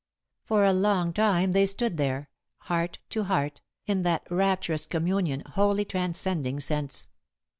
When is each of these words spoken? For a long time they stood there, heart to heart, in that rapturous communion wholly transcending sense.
For 0.41 0.65
a 0.65 0.73
long 0.73 1.13
time 1.13 1.51
they 1.51 1.67
stood 1.67 1.97
there, 1.97 2.25
heart 2.61 2.97
to 3.11 3.25
heart, 3.25 3.61
in 3.85 4.01
that 4.01 4.25
rapturous 4.31 4.87
communion 4.87 5.41
wholly 5.41 5.85
transcending 5.85 6.59
sense. 6.59 7.07